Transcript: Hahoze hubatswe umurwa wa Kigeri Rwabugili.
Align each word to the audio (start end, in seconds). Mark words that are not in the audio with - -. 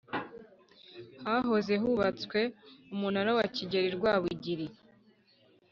Hahoze 1.23 1.73
hubatswe 1.81 2.39
umurwa 2.93 3.31
wa 3.39 3.45
Kigeri 3.55 3.89
Rwabugili. 3.97 4.67